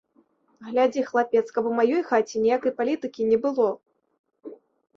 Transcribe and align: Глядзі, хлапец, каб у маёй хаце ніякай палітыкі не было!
Глядзі, 0.67 1.03
хлапец, 1.09 1.43
каб 1.59 1.63
у 1.73 1.75
маёй 1.81 2.01
хаце 2.09 2.35
ніякай 2.47 2.75
палітыкі 2.81 3.31
не 3.35 3.41
было! 3.47 3.69